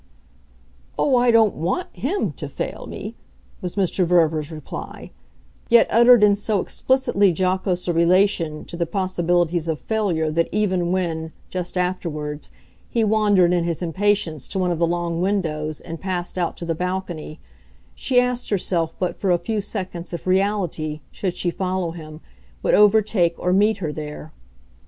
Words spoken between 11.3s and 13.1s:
just afterwards, he